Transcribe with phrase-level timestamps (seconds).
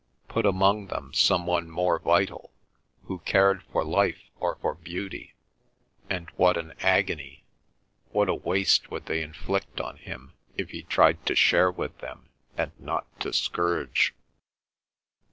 [0.27, 2.49] Put among them some one more vital,
[3.03, 5.35] who cared for life or for beauty,
[6.09, 7.43] and what an agony,
[8.09, 12.29] what a waste would they inflict on him if he tried to share with them
[12.57, 14.15] and not to scourge!